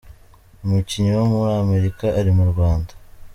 Umukinnyi 0.65 1.11
wo 1.17 1.23
muri 1.33 1.51
America 1.63 2.05
ari 2.19 2.31
mu 2.37 2.45
Rwanda 2.51 2.91